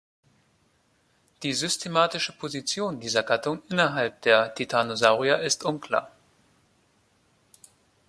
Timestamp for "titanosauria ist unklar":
4.55-6.11